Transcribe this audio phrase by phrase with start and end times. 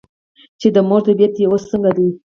[0.59, 2.21] چې" د مور طبیعیت دې اوس څنګه دے ؟"ـ